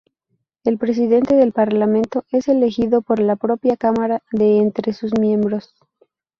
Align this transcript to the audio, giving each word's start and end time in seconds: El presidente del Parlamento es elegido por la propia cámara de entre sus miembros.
El 0.63 0.79
presidente 0.79 1.35
del 1.35 1.51
Parlamento 1.51 2.25
es 2.31 2.47
elegido 2.47 3.03
por 3.03 3.19
la 3.19 3.35
propia 3.35 3.77
cámara 3.77 4.23
de 4.31 4.57
entre 4.57 4.93
sus 4.93 5.11
miembros. 5.19 5.75